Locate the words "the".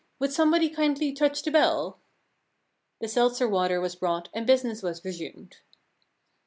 1.43-1.51, 3.01-3.07